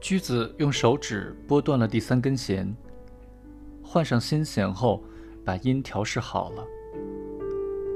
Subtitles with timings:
[0.00, 2.74] 驹子用手指拨断了第三根弦，
[3.82, 5.04] 换上新弦后，
[5.44, 6.64] 把音调试好了。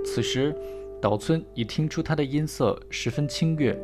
[0.05, 0.55] 此时，
[1.01, 3.79] 岛村已听出它的音色十分清悦，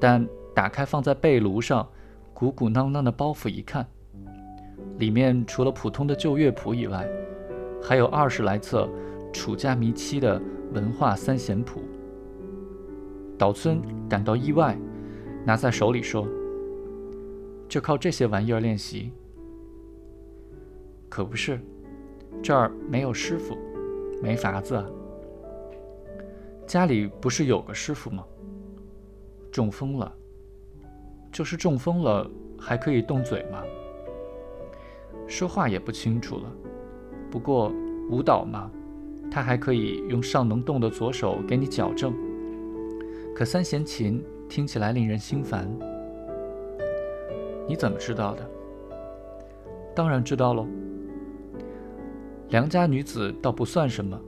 [0.00, 1.86] 但打开放在背炉上
[2.32, 3.86] 鼓鼓囊囊的包袱一看，
[4.98, 7.06] 里面除了普通的旧乐谱以外，
[7.82, 8.88] 还有二十来册
[9.34, 10.40] 楚家弥七的
[10.72, 11.82] 文化三弦谱。
[13.38, 14.78] 岛村感到意外，
[15.44, 16.26] 拿在手里说
[17.72, 19.10] ：“就靠这些玩意儿练习？
[21.08, 21.58] 可不是，
[22.42, 23.56] 这儿没有师傅，
[24.22, 24.84] 没法子啊。
[26.66, 28.22] 家里不是有个师傅吗？
[29.50, 30.14] 中风了，
[31.32, 33.62] 就是中风了，还可以动嘴吗？
[35.26, 36.52] 说话也不清楚了。
[37.30, 37.72] 不过
[38.10, 38.70] 舞蹈嘛，
[39.30, 42.12] 他还可以用尚能动的左手给你矫正。”
[43.34, 45.66] 可三弦琴听起来令人心烦。
[47.72, 48.46] 你怎么知道的？
[49.94, 50.66] 当然知道喽。
[52.50, 54.20] 良家女子倒不算什么，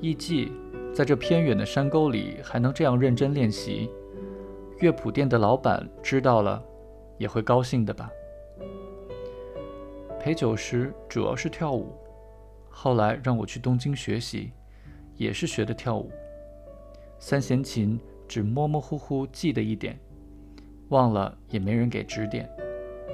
[0.00, 0.52] 艺妓
[0.94, 3.90] 在这偏远的山沟里还能这样认真练习，
[4.78, 6.62] 乐谱店的老板知道了
[7.18, 8.08] 也会高兴的吧？
[10.20, 11.92] 陪酒时主要是跳舞，
[12.68, 14.52] 后来让我去东京学习，
[15.16, 16.12] 也是学的跳舞。
[17.18, 19.98] 三弦琴只模模糊糊记得一点，
[20.88, 22.48] 忘了也没人给指点，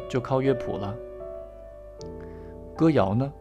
[0.08, 0.94] 就靠乐谱了。
[2.76, 3.32] 歌谣呢？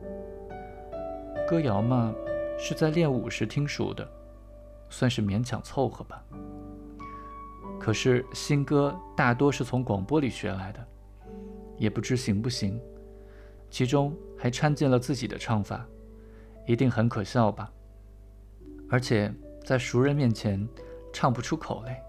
[1.48, 2.14] 歌谣嘛，
[2.58, 4.08] 是在练舞时听熟的，
[4.90, 6.24] 算是勉强凑合吧。
[7.80, 10.88] 可是新歌大多是从广播里学来的，
[11.78, 12.80] 也不知行不行，
[13.70, 15.86] 其中还掺进了自己的唱法，
[16.66, 17.72] 一定很可笑吧？
[18.90, 19.34] 而且。
[19.64, 20.68] 在熟人面前
[21.14, 22.04] 唱不出口来，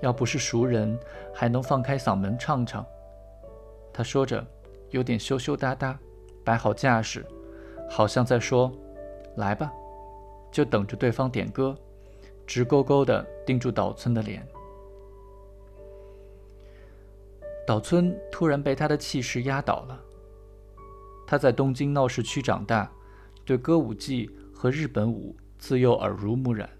[0.00, 0.98] 要不是熟人，
[1.34, 2.84] 还能放开嗓门唱唱。
[3.92, 4.46] 他说着，
[4.90, 5.98] 有点羞羞答答，
[6.44, 7.26] 摆好架势，
[7.90, 8.72] 好像在说
[9.36, 9.72] ：“来吧，
[10.50, 11.76] 就等着对方点歌。”
[12.46, 14.46] 直勾勾地盯住岛村的脸。
[17.66, 20.00] 岛村突然被他的气势压倒了。
[21.26, 22.90] 他在东京闹市区长大，
[23.44, 25.36] 对歌舞伎和日本舞。
[25.58, 26.70] 自幼耳濡目染，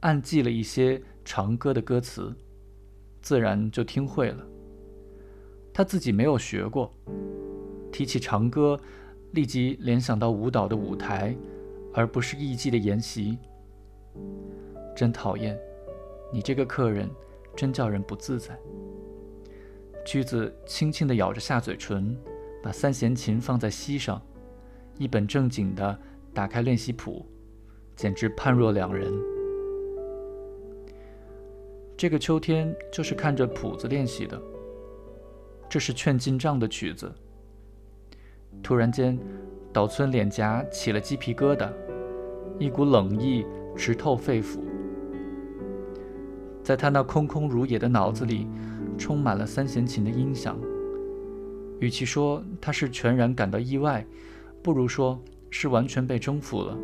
[0.00, 2.34] 暗记了一些长歌的歌词，
[3.20, 4.46] 自然就听会了。
[5.72, 6.92] 他自己没有学过，
[7.90, 8.78] 提起长歌，
[9.32, 11.34] 立即联想到舞蹈的舞台，
[11.94, 13.38] 而不是艺伎的研习。
[14.94, 15.58] 真讨厌，
[16.32, 17.08] 你这个客人
[17.56, 18.58] 真叫人不自在。
[20.04, 22.16] 驹子轻轻地咬着下嘴唇，
[22.62, 24.20] 把三弦琴放在膝上，
[24.98, 25.98] 一本正经地
[26.34, 27.26] 打开练习谱。
[27.94, 29.31] 简直判若两人。
[32.02, 34.36] 这个秋天就是看着谱子练习的。
[35.68, 37.08] 这是劝进账的曲子。
[38.60, 39.16] 突然间，
[39.72, 41.70] 岛村脸颊起了鸡皮疙瘩，
[42.58, 43.46] 一股冷意
[43.76, 44.58] 直透肺腑。
[46.64, 48.48] 在他那空空如也的脑子里，
[48.98, 50.58] 充满了三弦琴的音响。
[51.78, 54.04] 与其说他是全然感到意外，
[54.60, 56.76] 不如说是完全被征服了。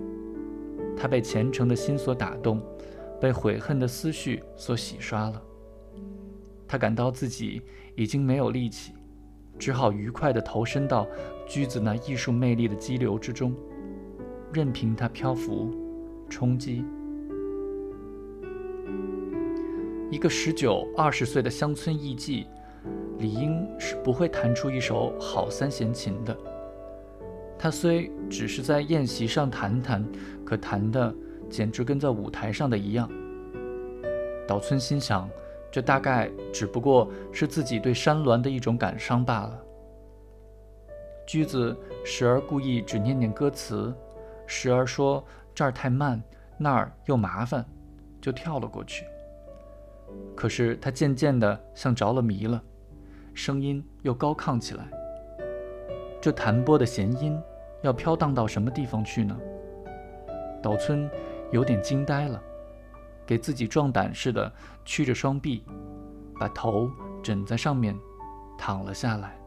[0.97, 2.63] 他被虔诚的心所打动，
[3.21, 5.43] 被悔恨的思绪所洗刷了。
[6.67, 7.63] 他感到自己
[7.97, 8.93] 已经没有力气，
[9.59, 11.07] 只好愉快地投身到
[11.47, 13.55] 驹子那艺术魅力的激流之中，
[14.53, 15.75] 任凭它漂浮、
[16.29, 16.85] 冲击。
[20.11, 22.47] 一个十九、二十岁的乡村艺妓，
[23.19, 26.37] 理应是不会弹出一首好三弦琴的。
[27.59, 30.07] 他虽只是在宴席上弹弹，
[30.45, 31.15] 可弹的
[31.51, 33.09] 简直跟在舞台上的一样。
[34.47, 35.29] 岛村心想，
[35.71, 39.63] 这大概只不过是自己对山峦的一种感伤罢了。
[41.27, 43.95] 驹子时而故意只念念歌词，
[44.47, 45.23] 时而说
[45.55, 46.23] 这儿太慢，
[46.57, 47.65] 那儿又麻烦，
[48.21, 49.05] 就跳了过去。
[50.35, 52.63] 可是他渐渐的像着了迷了，
[53.35, 54.89] 声音又高亢起来。
[56.19, 57.39] 这弹拨的弦音
[57.83, 59.37] 要飘荡到什么地方去呢？
[60.63, 61.09] 岛村
[61.51, 62.43] 有点惊呆了，
[63.27, 64.53] 给自己壮胆似的，
[64.85, 65.65] 屈着双臂，
[66.39, 66.91] 把头
[67.23, 67.99] 枕在上面，
[68.59, 69.39] 躺了下来。